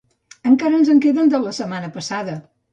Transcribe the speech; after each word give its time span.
Encara 0.51 0.79
ens 0.79 0.89
en 0.95 1.03
queden 1.05 1.31
de 1.35 1.43
la 1.45 1.55
setmana 1.61 1.93
passada. 2.01 2.39